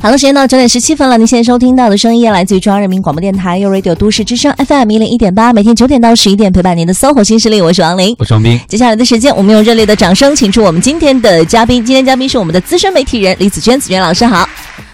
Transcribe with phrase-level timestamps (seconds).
[0.00, 1.18] 好了，时间到九点十七分了。
[1.18, 8.60] 您现在收听到的声音来自于中央人民广播电台 u Radio 都市之声 FM 一零一点八，每天九点到十一点陪伴您的 SOHO 新势力，我是王琳，我是王斌。
[8.68, 11.84] 接下来的时间，我们用热烈的掌声，请出我们今天的嘉宾。
[11.84, 14.48] 今天嘉宾是我们的资深媒体人李子娟，子娟老师好。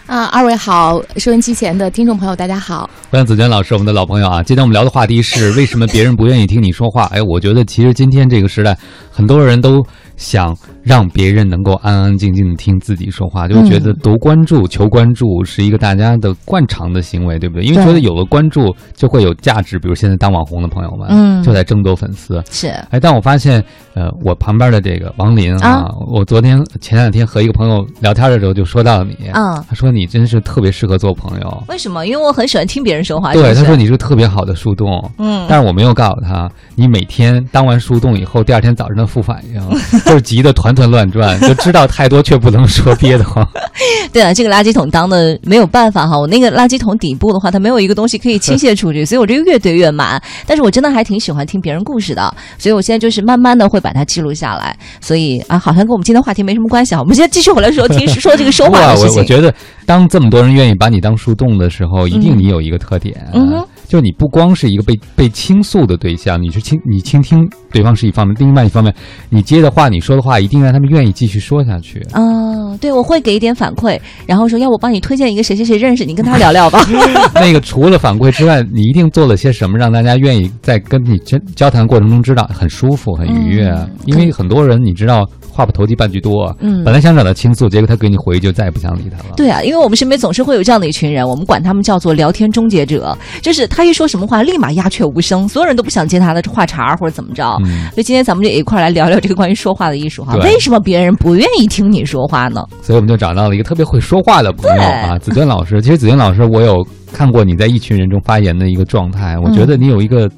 [0.07, 2.89] 啊，二位好，收音机前的听众朋友大家好。
[3.11, 4.43] 欢迎子娟老师，我们的老朋友啊。
[4.43, 7.05] 今天我们聊的话题是为什么别人不愿意听你说话？
[7.15, 8.77] 哎，我觉得其实今天这个时代，
[9.11, 9.83] 很多人都。
[10.17, 17.65] 想让别人能够安安静静的听自己说话，就觉得夺关注、求关注是一个大家的惯常的行为，对不对？
[17.65, 19.77] 因为觉得有了关注就会有价值。
[19.77, 22.41] 比如现在当网红的朋友们，嗯，就在争夺粉丝。
[22.49, 23.61] 是，哎，但我发现，
[23.95, 31.63] 呃，我旁边的这个王林啊，我昨天前两天和一个朋友聊天的时候就说到你，嗯，他说你真是特别适合做朋友。
[31.69, 32.05] 为什么？
[32.07, 33.33] 因为我很喜欢听别人说话。
[33.33, 35.11] 对，他说你是特别好的树洞。
[35.19, 39.55] 嗯，但是我没有告诉他，你每天当完树洞以后，第二天早上的副反应。
[40.05, 43.47] 就是急得团团乱转，就知道太多却不能说憋得慌。
[44.13, 50.21] 对啊，这个垃圾桶当的没有办法哈，我那个垃圾桶底部的话，它没有一个东西可以倾泻出去， 所以我这个越堆越满。
[50.47, 54.77] 但是我真的还挺喜欢听别人故事的，所以我现在就是慢慢的会把它记录下来。
[55.01, 57.01] 所以啊，好像跟我们今天话题没什么关系啊。
[57.01, 59.17] 我们现在继续回来说听说这个说话的事情。
[59.17, 59.53] 我我觉得，
[59.87, 63.27] 当这么多人愿意把你当树洞的时候，一定你有一个特点。
[63.33, 63.65] 嗯。
[63.87, 68.93] 就你不光是一个被被倾诉的对象，你是倾你倾听对方是一方面，另外一方面，
[69.29, 72.03] 你接的话，你说的话，一定让他们愿意继续说下去。
[72.13, 76.85] 嗯，对，我会给一点反馈，然后说要我帮你推荐一个谁谁谁认识，你跟他聊聊吧。
[77.37, 83.71] 那个除了反馈之外，你一定做了些什么，让大家愿意在跟你交交谈过程中知道很舒服、很愉悦？
[84.07, 85.29] 因为很多人你知道。
[85.55, 89.35] 话不投机半句多，嗯，本来想找他倾诉，结果他给你回，就再也不想理他了。
[89.37, 97.45] 对啊，因为我们身边总是会有这样的一群人，我们管他们叫做聊天终结者，就是他一说什么话，立马鸦雀无声，所有人都不想接他的话茬或者怎么着。
[97.93, 100.35] 所以今天咱们就一块来聊聊这个关于说话的艺术哈。
[100.43, 102.63] 为什么别人不愿意听你说话呢？
[102.83, 105.81] 所以我们就找到了一个特别会说话的朋友啊，子娟老师。
[105.81, 110.29] 其实子娟老师，我有看过你在一群人中发言的一个状态，我觉得你有一个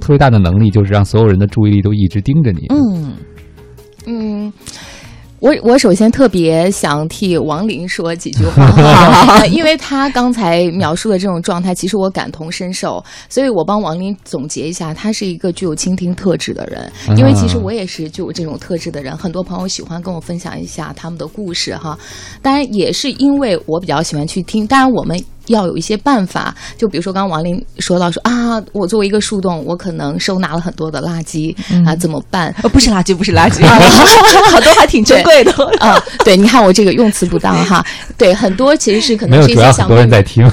[0.00, 2.66] 特别大的能力，就是让所有人的注意力都一直盯着你。
[2.70, 3.12] 嗯
[4.06, 4.33] 嗯。
[5.40, 21.98] 我我首先特别想替王林说几句话， 因为他刚才描述的这种状态，其实我感同身受，所以我帮王林总结一下，他是一个具有倾听特质的人，因为其实我也是具有这种特质的人，很多朋友喜欢跟我分享一下他们的故事哈，
[22.40, 25.22] 当然也是因为我比较喜欢去听，当然我们。
[25.46, 31.54] 要有一些办法，就比如说刚刚王林说到说啊，我作为一个树洞，我可能收纳了很多的垃圾
[31.86, 32.54] 啊，怎么办？
[32.72, 33.64] 不是垃圾，不是垃圾，
[34.50, 36.02] 好多还挺珍贵的啊。
[36.24, 37.84] 对，你看我这个用词不当哈。
[38.16, 40.48] 对，很多其实是可能是一些想很多人在听。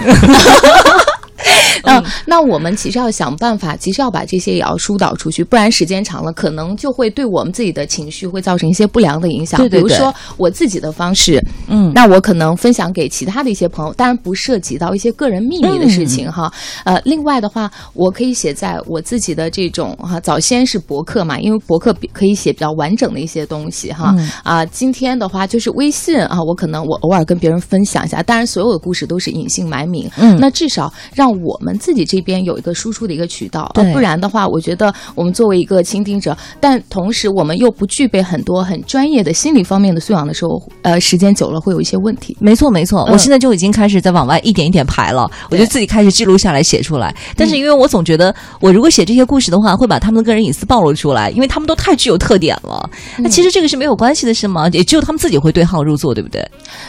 [1.83, 9.59] 嗯，那我们其实要想办法，其实要把这些也要疏导出去，不然时间长了，可能就会对我们自己的情绪会造成一些不良的影响。
[9.59, 9.83] 对对对。
[9.83, 16.51] 比如说我自己的方式，嗯，那我可能分享给其他的一些朋友，当然不涉及到一些个人秘密的事情哈。
[16.83, 24.15] 呃，另外的话，我可以写在我自己的这种哈，早先是博客嘛，因为博客可以写比较完整的一些东西哈。
[24.43, 30.09] 啊，今天的话就是微信啊，我可能我偶尔跟别人分享一下，当然所有的故事都是隐姓埋名。
[30.17, 31.77] 嗯，那至少让我们。
[31.81, 42.37] 自己这边有一个输出的一个渠道，不然的话，我觉得我们作为一个倾听者，但同时我们又不具备很多很专业的心理方面的素养的时候，呃，时间久了会有一些问题。
[42.39, 47.15] 没错，没错，我现在就已经开始在往外一点一点排了，我就自己开始记录下来写出来。
[47.35, 52.87] 但是因为我总觉得，我如果写这些故事的话，会把他们的个人隐私暴露出来，因为他们都太具有特点了。
[53.17, 54.69] 那其实这个是没有关系的，是吗？
[54.71, 56.45] 也只有他们自己会对号入座，对不对？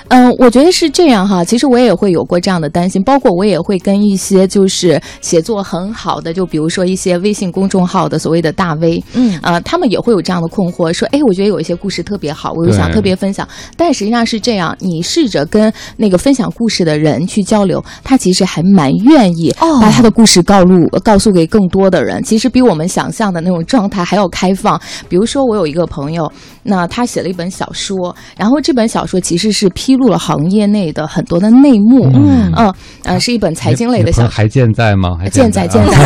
[0.09, 1.43] 嗯，我觉得是这样哈。
[1.45, 5.01] 其实我也会有过这样的担心，包括我也会跟一些就是。
[5.21, 13.47] 写作很好的，就比如说一些微信公众号的所谓的大 V，嗯呃，他们也会有这样的困惑，说，哎，我觉得有一些故事特别好，我就想特别分享。
[13.77, 22.23] 但实际上是这样，你试着跟那个分享故事的人去交流，他其实还蛮愿意把他的故事告诉告诉给更多的人。
[22.23, 24.81] 其实比我们想象的那种状态还要开放。
[25.09, 26.31] 比如说，我有一个朋友，
[26.63, 32.75] 那他写了一本小说，然后这本小说其实是披露了行业内的很多的内幕，嗯嗯
[33.05, 34.73] 呃，是一本财经类的小说，还健。
[34.73, 35.19] 在吗？
[35.21, 35.99] 还健在健在，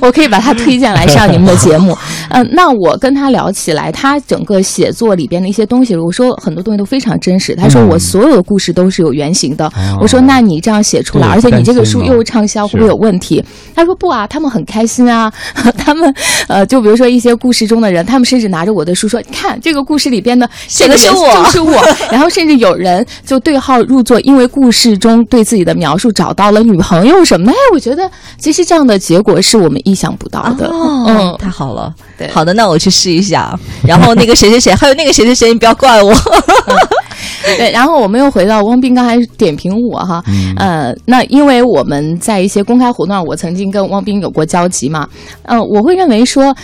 [0.00, 1.96] 我 我可以把他推荐来上你们的节目。
[2.30, 7.54] 嗯，那我跟他聊起来，他整个写作里边的一些东西，我说很多东西都非常真实。
[7.56, 9.70] 他说我所有的故事都是有原型的。
[10.00, 13.44] 我说那你这样写出来，而且你这个书又畅销，会不会有问题？
[13.74, 15.32] 他说不啊，他们很开心啊。
[15.76, 16.14] 他们
[16.48, 21.82] 呃，就比如说一些故事中的人，他们甚至拿着我的书说，看这个故事里边的写的是我，就是我。
[22.10, 27.58] 然后甚至有人就对号入座，因为故事中对自己的描述找到了女朋友什么呀。
[27.74, 30.70] 我觉得其实这样的结果是我们意想不到的。
[30.72, 31.94] 嗯，太好了。
[32.16, 33.54] 对好的，那我去试一下。
[33.86, 36.14] 然后那个谁谁谁，还有那个谁谁谁，你不要怪我。
[37.58, 40.24] 对，然后我们又回到汪斌刚才点评我哈，
[40.56, 45.06] 呃，那因为我们在一些公开活动上，我曾经跟汪斌有过交集嘛，
[45.42, 46.56] 呃，我会认为说。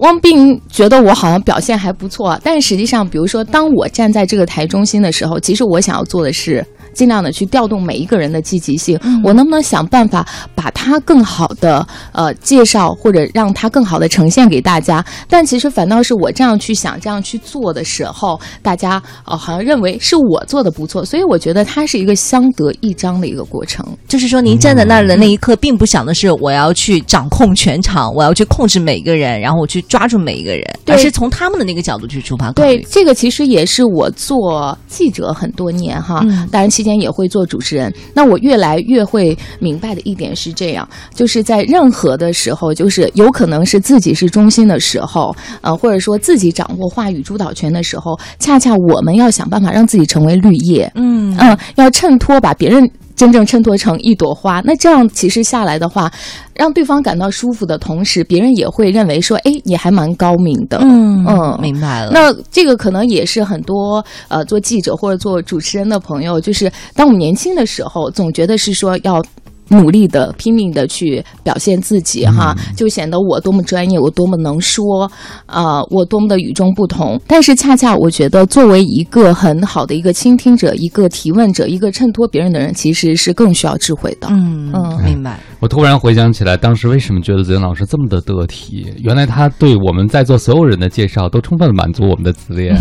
[0.00, 6.64] 汪斌觉得我好像表现还不错，但实际上，比如说，当我站在这个台中心的时候，其实我想要做的是。
[6.92, 15.04] 尽量的去调动每一个人的积极性，我能不能想办法把它更好的呃介绍，或者让它更好的呈现给大家？
[15.28, 23.84] 但其实反倒是我这样去想、这样去做的时候，大家呃好像认为是我做的不错，所以我觉得它是一个相得益彰的一个过程。
[24.06, 32.50] 就是说，您站在那儿的那一刻，并不想的是我要去掌控全场，我要去控制每一个人，然后我去抓住每一个人，而是从他们的那个角度去出发。
[32.52, 36.98] 对，这个其实也是我做记者很多年哈，当然期间。
[36.98, 52.90] 也会做主持人，那我越来越会明白的一点是这样，就是在任何的时候，就是有可能是自己是中心的时候，呃，或者说自己掌握话语主导权的时候，恰恰我们要想办法让自己成为绿叶，嗯嗯，要衬托把别人。
[53.18, 56.10] 真正衬托成一朵花，那这样其实下来的话，
[56.54, 60.78] 让对方感到舒服的同时，别人也会认为说，哎，你还蛮高明的。
[60.80, 62.12] 嗯嗯，明白了。
[62.12, 69.20] 那这个可能也是很多呃做记者或者做主持人的朋友，就是当我们年轻的时候，总觉得是说要。
[69.68, 75.10] 努力的、拼命的去表现自己，哈，就显得我多么专业，我多么能说，
[75.46, 77.20] 啊，我多么的与众不同。
[77.26, 84.28] 但是恰恰我觉得，作为一个很好的一个倾听者、一个提问者、一个衬托别人的人，其实是更需要智慧的。
[84.30, 85.38] 嗯嗯，明白。
[85.60, 88.86] 我突然回想起来，当时为什么觉得子英老师这么的得体？
[89.02, 92.76] 原来他对我们在座所有人的介绍都充分满足我们的自恋。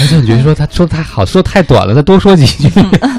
[0.00, 2.70] 而且你觉得说他说太好，说太短了，再多说几句。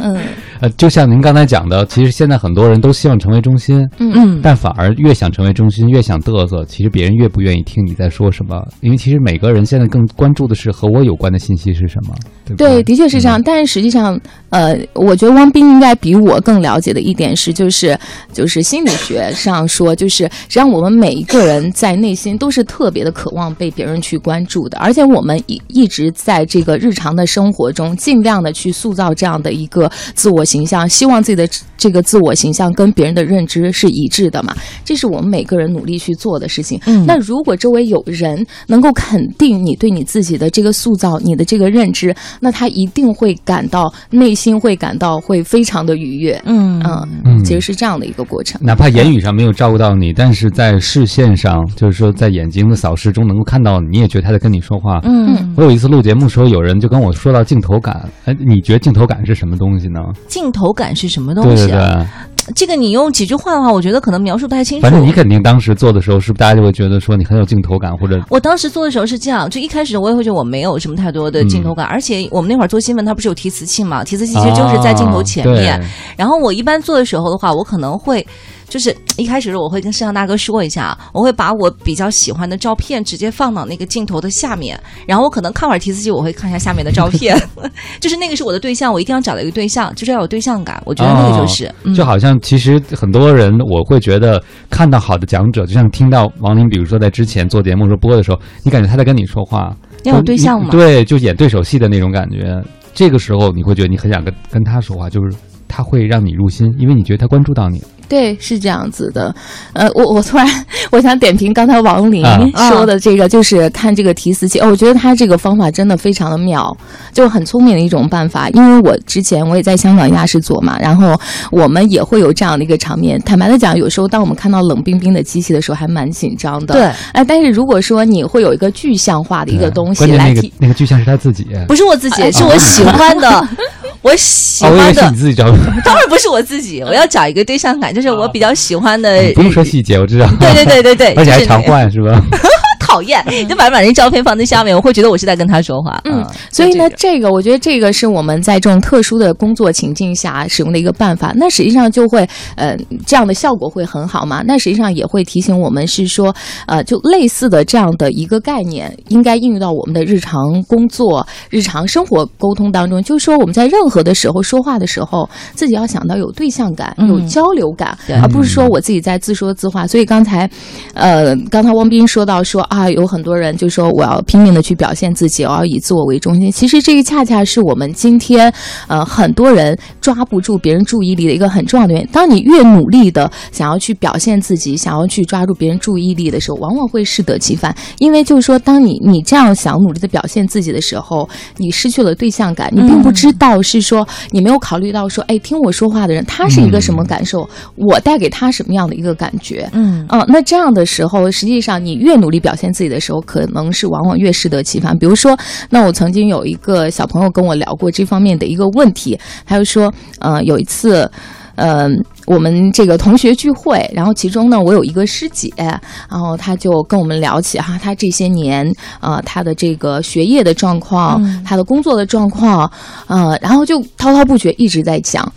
[0.04, 0.18] 嗯。
[0.62, 12.14] 呃，就像您刚才讲的，其实现在很多人都希望成为中心，嗯嗯，但反而越想成为中心，越想嘚瑟，其实别人越不愿意听你在说什么，因为其实每个人现在更关注的是和我有关的信息是什么，
[12.46, 13.42] 对对，的确是这样。
[13.42, 14.20] 但是实际上，
[14.50, 17.98] 呃，我觉得汪斌应该比我更了解的一点是，就是
[18.34, 30.44] 就是心理学上说，就是实际上我们每一个人在内心都是特别的渴望被别人去关注的，而且我们一一直在这个日常的生活中，尽量的去塑造这样的一个自我。
[30.50, 31.48] 形象，希望自己的
[31.78, 34.56] 这个自我形象跟别人的认知是一致的嘛？
[34.84, 36.80] 这是我们每个人努力去做的事情。
[36.88, 46.42] 嗯，那如果周围有人能够肯定你对你自己的这个塑造、你的这个认知，那他一定会感到内心会感到会非常的愉悦。
[46.46, 46.82] 嗯
[47.24, 48.60] 嗯，其实是这样的一个过程。
[48.64, 55.00] 哪怕言语上没有照顾到你，但是在视线上，就是说在眼睛的扫视中能够看到，你也觉得他在跟你说话。
[55.04, 58.10] 嗯，我有一次录节目的时候，有人就跟我说到镜头感。
[58.26, 60.00] 哎，你觉得镜头感是什么东西呢？
[60.40, 62.08] 镜头感是什么东西啊？
[62.56, 64.82] 这个你用几句话的话，我觉得可能描述不太清楚。
[64.82, 74.02] 反正你肯定当时做的时候，是不是大家就会觉得说你很有镜头感，或者我当时做的时候是这样，就一开始我也会觉得我没有什么太多的镜头感，而且我们那会儿做新闻，它不是有提词器嘛？
[74.04, 75.80] 提词器其实就是在镜头前面。
[76.16, 78.26] 然后我一般做的时候的话，我可能会。
[78.70, 87.36] 就是一开始我会跟摄像大哥说一下，我会把我比较喜欢的照片直接放到那个镜头的下面，然后我可能看会儿提词器，我会看一下下面的照片，
[88.00, 90.82] 就是那个是我的对象，我一定要找到一个对象，就是要有对象感。
[90.86, 100.70] 我觉得那个就是，就好像其实很多人我会觉得看到好的讲者，就像听到王林，比如说在之前做节目时候播的时候，你感觉他在跟你说话，要有对象吗？
[100.70, 102.62] 对，就演对手戏的那种感觉。
[102.94, 105.36] 这个时候你会觉得你很想跟跟他说话，就是
[105.68, 107.82] 他会让你入心，因为你觉得他关注到你。
[108.10, 109.34] 对，是这样子的，
[109.74, 110.48] 呃，我我突然
[110.90, 112.26] 我想点评刚才王林
[112.70, 116.76] 说的这个，就是看这个提词器，哦，我觉得他这个方法真的非常的妙，
[117.14, 118.50] 就很聪明的一种办法。
[118.50, 121.16] 因为我之前我也在香港亚视做嘛，然后
[121.52, 123.22] 我们也会有这样的一个场面。
[123.22, 126.74] 坦白的讲，有时候当我们看到冷冰冰的机器的时候，还蛮紧张的。
[126.74, 133.48] 对，哎，但是如果说你会有一个具象化的一个东西来提，那个具象是他自己，不是我自己，是我喜欢的。
[134.02, 135.46] 我喜欢的，你自己找，
[135.84, 139.32] 当然不是我自己，我要找一个对象感，就是我比较喜欢的。
[139.34, 140.28] 不用说细节，我知道。
[140.40, 142.22] 对对对对对， 而且还常换，是吧？
[142.90, 146.02] 讨厌，就把把那照片放在下面，我会觉得我是在跟他说话。
[146.06, 151.32] 嗯，所以呢，这个我觉得这个是我们在这种特殊的工作情境下使用的一个办法。
[151.36, 154.42] 那实际上就会，呃，这样的效果会很好嘛？
[154.44, 163.02] 那实际上也会提醒我们是说，呃，就类似的这样的一个概念，应该应用到我们的日常工作、日常生活沟通当中。
[163.04, 169.86] 就是说，我们在任何的时候说话的时候，自己要想到有对象感、有交流感，而不是说我自己在自说自话。
[169.86, 170.50] 所以刚才，
[170.96, 172.79] 呃，刚才汪斌说到说啊。
[172.80, 176.50] 啊，有很多人就说我要拼命的去表现自己，我要以自我为中心。
[176.50, 178.52] 其实这个恰恰是我们今天
[178.88, 182.08] 呃很多人抓不住别人注意力的一个很重要的原因。
[182.14, 187.76] 当你越努力的想要去表现自己，想要去抓住别人注意力的时候，往往会适得其反。
[187.98, 204.98] 因为就是说，当你你这样想努力的表现自己的时候，你失去了对象感，你并不知道是说你没有考虑到说，哎，听我说话的人他是一个什么感受，我带给他什么样的一个感觉，嗯嗯、那这样的时候，实际上你越努力表现自己的时候，可能是往往越适得其反。
[204.98, 205.38] 比如说，
[205.70, 211.10] 那我曾经有一个小朋友跟我聊过这方面的一个问题，他就说，呃，有一次。
[211.56, 211.90] 呃，
[212.26, 222.72] 我们这个同学聚会，然后其中呢，我有一个师姐，然后她就跟我们聊起哈，她这些年呃，她的这个学业的状况，嗯她的工作的状况，
[223.08, 225.30] 呃，然后就滔滔不绝一直在讲。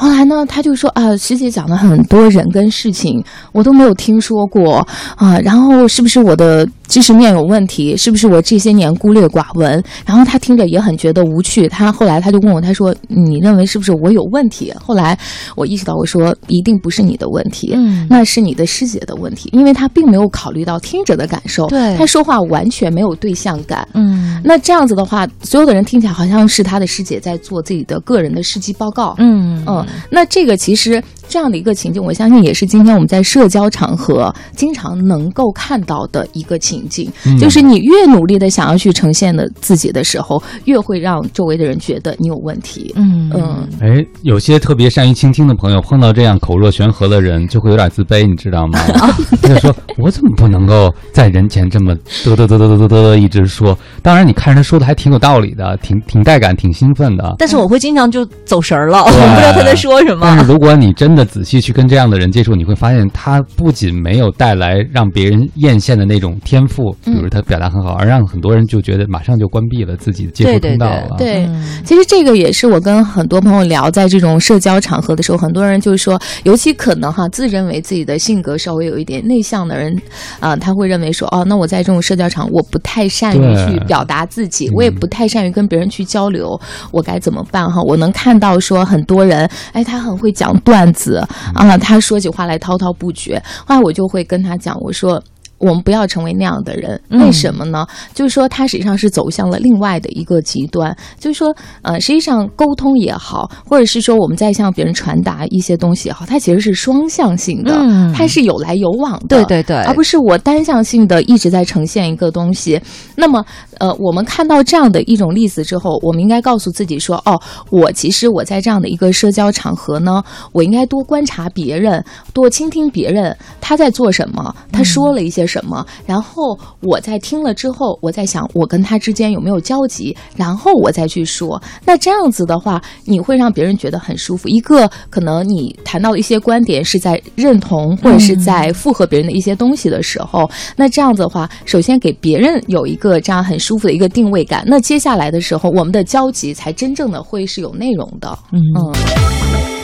[0.00, 3.20] 后来呢，他就说啊，师姐讲的很多人跟事情
[3.52, 4.76] 我都没有听说过
[5.16, 7.96] 啊，然后是不是我的知识面有问题？
[7.96, 9.82] 是不是我这些年孤陋寡闻？
[10.06, 11.66] 然后他听着也很觉得无趣。
[11.66, 15.18] 他后来他就问我，他说：“你认为是不是我有问题？”后来
[15.56, 23.86] 我意识到，我说一定不是你的问题，嗯那是你的师姐的问题，因为他并没有考虑到听者的感受，对他说话完全没有对象感。
[23.94, 29.16] 嗯那这样子的话，所有的人听起来好像是他的师姐在做自己的个人的事迹报告。
[29.18, 42.92] 嗯嗯，那这个其实这样的一个情境，我相信也是今天我们在社交场合经常能够看到的一个情境，嗯就是你越努力的想要去呈现的自己的时候，越会让周围的人觉得你有问题。
[42.96, 48.78] 嗯嗯，哎，有些特别善于倾听的朋友，碰到这样口若悬河的人，就会有点自卑，你知道吗？
[49.42, 57.36] 他就说：“我怎么不能够在人前这么嘚嘚嘚嘚嘚嘚嘚一直说？”当然，你看着他说的还挺有道理的，挺挺带感，挺兴奋的。
[57.38, 60.20] 但是我会经常就走神儿了，我不知道他在说什么。
[60.22, 71.16] 但是如果你真的仔细去跟这样的人接触，你会发现他不仅没有带来让别人艳羡的那种天赋，比嗯如他表达很好，而让很多人就觉得马上就关闭了自己的接触通道了。
[71.18, 79.96] 对，嗯其实这个也是我跟很多朋友聊，在这种社交场合的时候，很多人就是说，尤其可能哈，自认为自己的性格稍微有一点内向的人，
[80.40, 86.58] 啊、他会认为说，哦，那我在这种社交场，我不太善于去表达自己，嗯我也不太善于跟别人去交流，
[86.90, 87.82] 我该怎么办哈？
[87.82, 95.22] 我能看到说很多人，哎，他很会讲段子啊，他说起话来滔滔不绝，后来我就会跟他讲，我说。
[95.58, 97.86] 我们不要成为那样的人，嗯为什么呢？
[98.14, 100.96] 就是说，他实际上是走向了另外的一个极端。
[101.18, 112.80] 就是说，呃，实际上沟通也好，或者是说我们在向别人传达一些东西也好，它其实是双向性的，嗯它是有来有往的，对对对而不是我单向性的一直在呈现一个东西。
[113.16, 113.44] 那么，
[113.78, 120.22] 呃，我们看到这样的一种例子之后，我们应该告诉自己说，哦，我其实我在这样的一个社交场合呢，
[120.52, 131.60] 我应该多观察别人，多倾听别人他在做什么，他说了一些什么，然后我在听了之后，我在想我跟他之间有没有交集，然后我再去说。
[131.84, 134.48] 那这样子的话，你会让别人觉得很舒服。
[134.48, 144.62] 一个可能你谈到的一些观点是在认同或者是在附和别人的一些东西的时候，那这样子的话，首先给别人有一个这样很舒服的一个定位感。
[144.66, 148.38] 那接下来的时候，我们的交集才真正的会是有内容的。
[148.52, 149.77] 嗯嗯。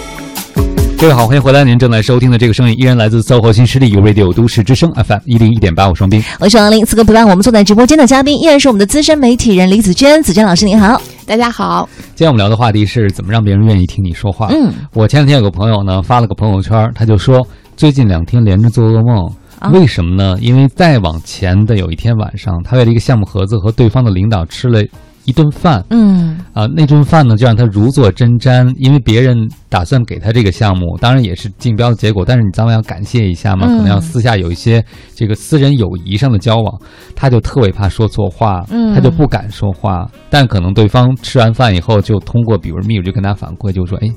[1.04, 1.62] 各位好，欢迎回来！
[1.64, 6.24] 您正在收听的这个声音依然来自搜狐新势力 Radio 都市之声 FM 一零一点八，我双冰。
[6.40, 10.98] 我是王林，此刻陪伴我们坐在直播间的嘉宾依然是我们的资深媒体人李子娟，子娟老师您好。
[11.26, 14.48] 大家好，今天我们聊的话题是怎么让别人愿意听你说话。
[14.50, 17.46] 嗯，我前两天有个朋友呢发了个朋友圈，他就说
[17.76, 19.30] 最近两天连着做噩梦。
[19.58, 20.38] 啊为什么呢？
[20.40, 24.82] 因为再往前的有一天晚上，他为了一个项目合作和对方的领导吃了
[25.24, 25.84] 一顿饭。
[25.90, 29.36] 嗯啊，那顿饭呢就让他如坐针毡，因为别人
[29.68, 36.80] 打算给他这个项目，当然也是竞标的结果，但是你早晚要感谢一下嘛，嗯可能要私下有一些这个私人友谊上的交往，
[37.16, 44.08] 他就特别怕说错话，嗯他就不敢说话，但可能对方吃完饭以后就通过比如秘书就跟他反馈，就说，哎，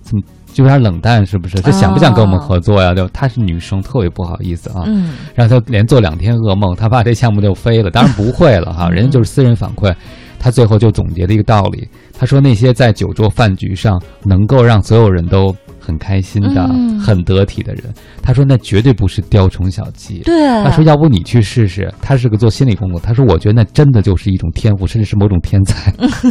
[0.00, 0.22] 怎么
[0.54, 1.60] 就有点冷淡，是不是？
[1.60, 2.94] 他想不想跟我们合作呀？
[2.94, 4.84] 就她是女生，特别不好意思啊。
[4.86, 7.90] 嗯让他连做两天噩梦，他怕这项目就飞了。
[7.90, 9.94] 当然不会了哈，嗯人家就是私人反馈。
[10.38, 15.54] 他最后就总结了一个道理，他说那些在酒桌饭局上能够让所有人都
[15.88, 17.82] 很开心的、嗯很得体的人，
[18.20, 20.18] 他说那绝对不是雕虫小技。
[20.24, 25.90] 对，他说：“要不你去试试。”他是个做心理工作，他说：“我觉得那真的就是一种天赋，甚至是某种天才。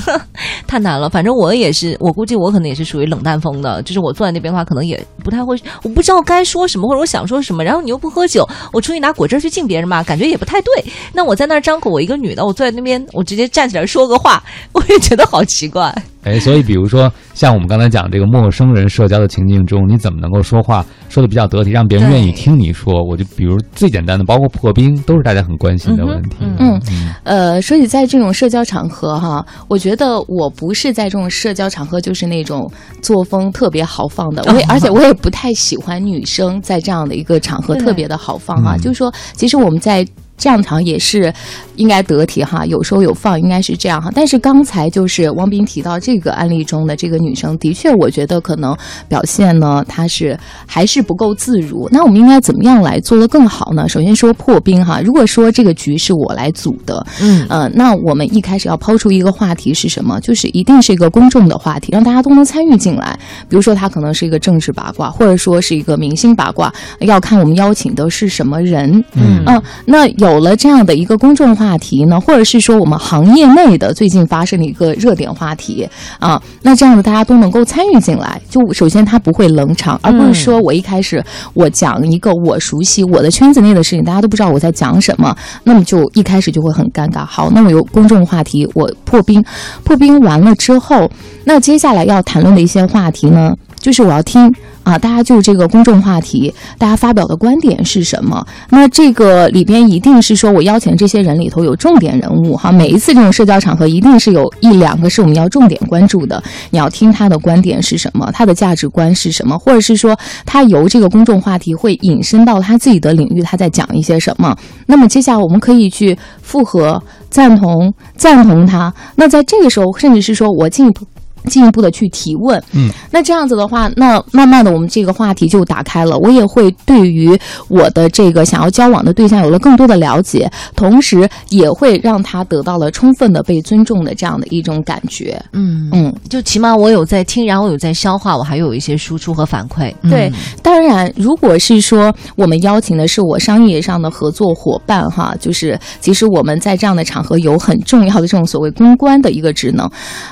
[0.67, 1.09] 太难了。
[1.09, 7.63] 反正我也是，我估计我可能也是属于冷淡风的，就是我坐在那边的话，可能也不太会，我不知道该说什么或者我想说什么。
[7.63, 10.85] 然后你又不喝酒，我出去拿果汁去敬别人吧，感觉也不太对。
[11.13, 15.91] 那我在那儿张口，我一个女的，我坐在那边，我直接站起来说个话，我也觉得好奇怪。
[16.27, 23.01] 哎，所以比如说像我们刚才讲这个陌生人社交的情境中，你怎么能够说话说的比较得体，让别人愿意听你说？
[23.01, 26.35] 我就比如最简单的，包括破冰，都是大家很关心的问题。
[26.59, 26.77] 嗯，
[27.23, 32.69] 呃，说起在这种社交场合哈，我觉得我不是在这种社交场合就是那种
[33.01, 40.05] 作风特别豪放的，我也而且我也不太喜欢女生在这样的一个场合特别的豪放哈，就是说，其实我们在。
[40.37, 41.33] 这样场也是
[41.75, 44.11] 应该得体哈，有收有放，应该是这样哈。
[44.13, 48.75] 但是刚才就是汪斌提到这个案例中的这个女生，的确，我觉得可能
[49.07, 51.89] 表现呢，她是还是不够自如。
[51.91, 53.89] 那我们应该怎么样来做得更好呢？
[53.89, 60.19] 首先说破冰哈，如果说这个局是我来组的，嗯呃，那我们一开始要抛出一个话题是什么？
[60.21, 63.17] 就是一定是一个公众的话题，让大家都能参与进来。
[63.49, 69.03] 比如说，它可能是一个政治八卦，或者说是一个明星八卦，要看我们邀请的是什么人。
[69.13, 70.26] 嗯嗯，那有。
[70.27, 75.87] 有了这样的一个公众话题呢，或者是说我们行业内的最近发生的一个热点话题
[76.19, 78.41] 啊，那这样子大家都能够参与进来。
[78.49, 87.25] 就首先它不会冷场，而不是说我一开始我讲一个我熟悉我的圈子内的事情，大家都不知道我在讲什么，那么就一开始就会很尴尬。
[87.25, 89.41] 好，那我有公众话题，我破冰，
[89.85, 91.09] 破冰完了之后，
[91.45, 94.53] 那接下来要谈论的一些话题呢，就是我要听。
[94.87, 98.47] 啊，大家就这个公众话题，大家发表的观点是什么？
[98.69, 102.71] 那这个里边一定是说我邀请这些人里头有重点人物哈。
[102.71, 106.41] 每一次这种社交场合，一定是有一两个是我们要重点关注的。
[106.69, 114.55] 你要听他的观点是什么，他的价值观是什么，或者是说他由这个公众话题会引申到他自己的领域，他在讲一些什么。
[114.85, 118.93] 那么接下来我们可以去附和、赞同、赞同他。
[119.17, 121.05] 那在这个时候，甚至是说我进一步。
[121.47, 126.17] 进一步的去提问，嗯，那这样子的话，那慢慢的我们这个话题就打开了。
[126.17, 127.37] 我也会对于
[127.69, 135.39] 我的这个想要交往的对象有了更多的了解，同时也会让他得到了充分的被尊重的这样的一种感觉。
[135.53, 139.93] 嗯嗯，就起码我有在听，然后有在消化，我还有一些输出和反馈。
[140.09, 140.31] 对，
[140.63, 149.87] 当然，如果是说我们邀请的是我商业上的合作伙伴哈，就是其实我们在这样的场合有很重要的这种所谓公关的一个职能，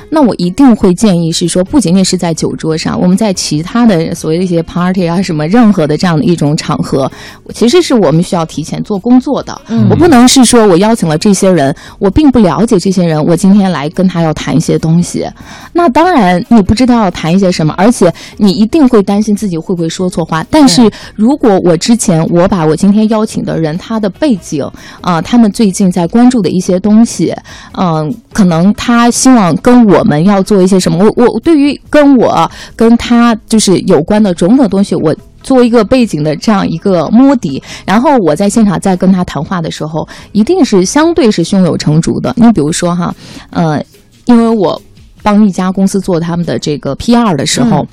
[0.09, 0.95] 那我一定会。
[1.05, 7.11] 建议是说，不仅仅是在酒桌上，我们在其他的所谓的一些 party 啊，什么任何的这样的一种场合，
[7.53, 9.55] 其实是我们需要提前做工作的。
[9.67, 15.29] 嗯我不能是说我邀请了这些人，我并不了解这些人，我今天来跟他要谈一些东西。
[15.73, 20.43] 那当然，你不知道要谈一些什么，而且你一定会担心自己会不会说错话。
[20.49, 24.67] 但是如果我之前我把我今天邀请的人他的背景
[25.01, 27.31] 啊，他们最近在关注的一些东西，
[27.77, 30.94] 嗯，可能他希望跟我们要做一些什么。
[30.97, 42.33] 我我对于跟我跟他就是有关的种种东西，我做一个背景的这样一个摸底，然后我在现场再跟他谈话的时候，一定是相对是胸有成竹的。
[42.37, 43.13] 你比如说哈，
[43.51, 43.83] 呃，
[44.25, 44.81] 因为我
[45.21, 47.85] 帮一家公司做他们的这个 PR 的时候。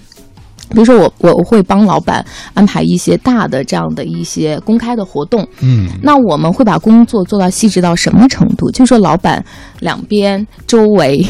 [0.73, 8.71] 比如说我我我会帮老板安排一些大的这样的一些公开的活动，嗯，那我们会把工作做到细致到什么程度？
[8.71, 9.45] 就是说老板
[9.81, 11.25] 两边周围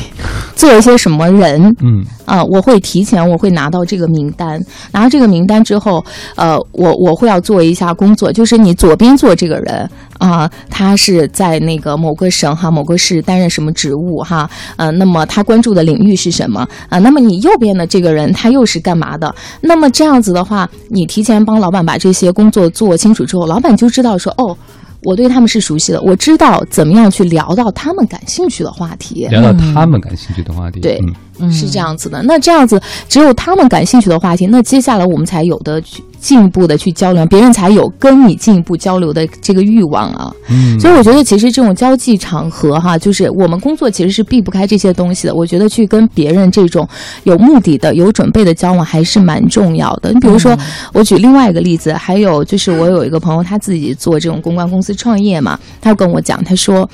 [0.54, 4.60] 做一些什么人，嗯啊，我会提前我会拿到这个名单，
[4.92, 6.04] 拿到这个名单之后，
[6.36, 9.88] 呃，我我会要做一下工作，就是你左边坐这个人。
[10.22, 14.48] 啊，他是在那个某个省哈，某个市担任什么职务哈？
[14.76, 16.98] 呃，那么他关注的领域是什么啊？
[17.00, 19.34] 那么你右边的这个人他又是干嘛的？
[19.60, 24.56] 那么这样子的话，你提前帮老板把这些工作做清楚之后，老板就知道说哦。
[25.04, 30.96] 我对他们是熟悉的，我知道怎么样去聊到他们感兴趣的话题，聊到他们感兴趣的话题，对，
[31.50, 32.22] 是这样子的。
[32.22, 40.32] 那这样子，只有他们感兴趣的话题，那接下来我们才有的去进一步的去交流，别人才有跟你进一步交流的这个欲望啊。
[40.48, 45.34] 嗯，所以我觉得其实这种交际场合哈，就是我们工作其实是避不开这些东西的。
[45.34, 46.88] 我觉得去跟别人这种
[47.24, 50.12] 有目的的、有准备的交往还是蛮重要的。
[50.12, 50.56] 你比如说，
[50.92, 54.92] 我举另外一个例子，还有就是我有一个朋友，他自己做这种公关公司。
[55.02, 56.88] 创业嘛，他跟我讲，他说，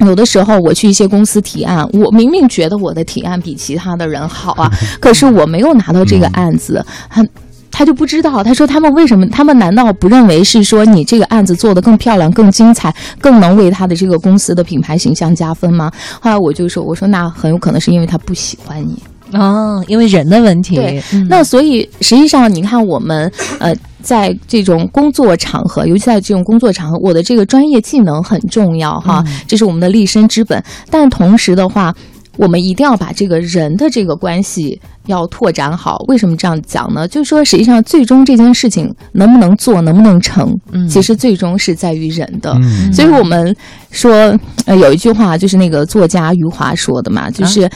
[0.00, 7.24] 有的时候我去一些公司提案，我明明觉得我的提案比其他的人好啊， 可是我没有拿到这个案子，他
[7.70, 8.42] 他就不知道。
[8.42, 9.26] 他说他们为什么？
[9.28, 15.90] 他们难道不认为是说你这个案子做得更漂亮、更精彩、更能为他的这个公司的品牌形象加分吗？
[16.20, 19.00] 后来我就说，我说那很有可能是因为他不喜欢你。
[19.32, 20.74] 哦，因为人的问题。
[20.74, 30.62] 对，那所以实际上，你看我们呃，在这种工作场合，尤其在这种工作场合，我的这个专业技能很重要哈，这是我们的立身之本。
[30.90, 31.94] 但同时的话，
[32.36, 36.04] 我们一定要把这个人的这个关系要拓展好。
[36.08, 37.06] 为什么这样讲呢？
[37.06, 40.56] 就是说，实际上最终这件事情能不能做，能不能成，
[40.88, 42.56] 其实最终是在于人的。
[42.92, 43.54] 所以我们
[43.90, 47.70] 说，呃，有一句话就是那个作家余华说的嘛，就是。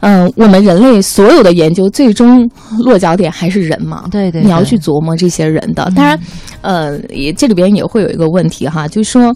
[0.00, 4.04] 嗯，我们人类所有的研究最终落脚点还是人嘛？
[4.10, 5.90] 对对，你要去琢磨这些人的。
[5.94, 6.18] 当然，
[6.60, 9.34] 呃，也这里边也会有一个问题哈，就是说。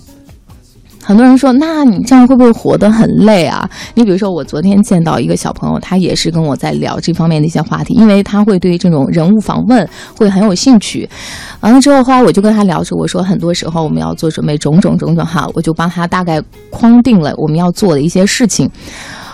[1.05, 3.69] 很多人说，那你这样会不会活得很累啊？
[3.95, 9.85] 你比如说，我昨天见到一个小朋友，他也是跟我在聊这方面的一些话题，因为他会对这种人物访问
[10.17, 11.11] 会很有兴趣。
[11.59, 18.71] 完了之后，后来我就跟他聊着，我说很多时候我们要做准备，种种种种哈，我就帮他大概框定了我们要做的一些事情。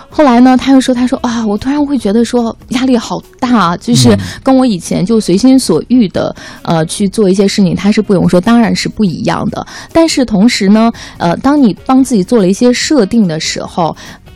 [0.09, 9.65] 后来呢，他又说：“他说啊，我突然会觉得说压力好大，就是跟我以前就随心所欲的呃去做一些事情，他是不用说，当然是不一样的。
[9.93, 13.95] 但是同时呢，呃，当你帮自己做了一些设定的时候。”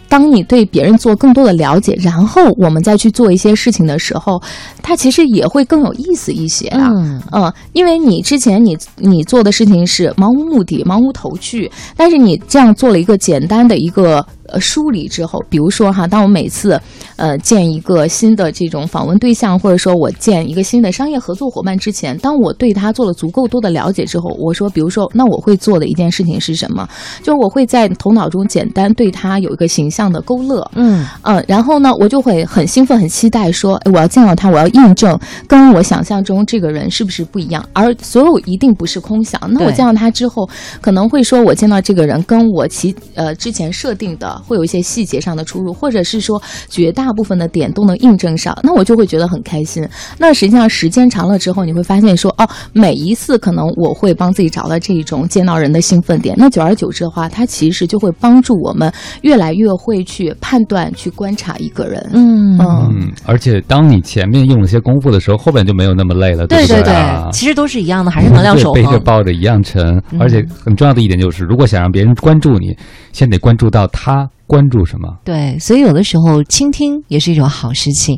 [0.10, 4.40] 当你对别人做更多的了解，然后我们再去做一些事情的时候，
[4.84, 6.92] 它其实也会更有意思一些啊。
[7.32, 16.80] 嗯，因为你之前你你做的事情是盲无目的、盲无头绪，但是你这样做了一个简单的一个呃梳理之后，比如说哈，当我每次
[17.18, 26.88] 呃见一个新的这种访问对象，或者说我见一个新的商业合作伙伴之前，当我对他做了足够多的了解之后，我说，比如说，那我会做的一件事情是什么？
[27.22, 30.14] 就是我会在头脑中简单对他有一个形象。
[30.14, 39.42] 的勾勒，嗯嗯，然后呢，我就会很兴奋、很期待，说，哎，我要见到他，我要印证跟我想象中这个人是不是不一样，而所有一定不是空想。
[39.52, 40.48] 那我见到他之后，
[40.82, 49.84] 可能会说我见到这个人跟我其呃之前设定的会有一些细节上的出入，或者是说绝大部分的点都能印证上，那我就会觉得很开心。
[50.20, 60.04] 那实际上时间长了之后，你会发现说，哦，每一次可能我会帮自己找到这种见到人的兴奋点，那久而久之的话，它其实就会帮助我们越来越会。
[60.06, 66.94] 去判断、去观察一个人，嗯嗯，而且当你前面用了些功夫的时候，后边就没有那么累了，对对对，
[67.32, 69.98] 其实都是一样的，还是能量守恒，背着抱着一样沉。
[70.20, 72.76] 而且很重要的一点就是，如果想让别人关注你，
[73.14, 75.18] 先得关注到他关注什么。
[75.24, 78.18] 对，所以有的时候倾听也是一种好事情。